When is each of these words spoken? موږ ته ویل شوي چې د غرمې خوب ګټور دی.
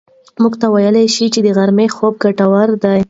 موږ 0.41 0.53
ته 0.61 0.67
ویل 0.73 0.95
شوي 1.15 1.27
چې 1.33 1.39
د 1.43 1.47
غرمې 1.57 1.87
خوب 1.95 2.13
ګټور 2.23 2.69
دی. 2.83 2.99